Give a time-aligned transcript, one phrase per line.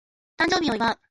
[0.37, 0.97] 誕生日を祝う